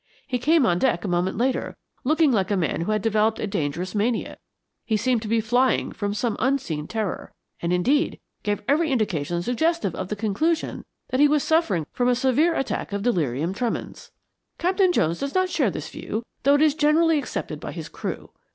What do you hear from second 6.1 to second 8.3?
some unseen terror, and, indeed,